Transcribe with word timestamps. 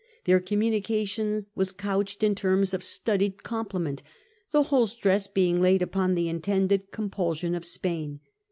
Their 0.23 0.39
com 0.39 0.57
munication 0.61 1.45
was 1.53 1.71
couched 1.71 2.23
in 2.23 2.33
terms 2.33 2.73
of 2.73 2.83
studied 2.83 3.43
compliment, 3.43 4.01
the 4.51 4.63
whole 4.63 4.87
stress 4.87 5.27
being 5.27 5.61
laid 5.61 5.83
upon 5.83 6.15
the 6.15 6.27
intended 6.27 6.89
compulsion 6.89 7.53
of 7.53 7.67
Spain. 7.67 8.19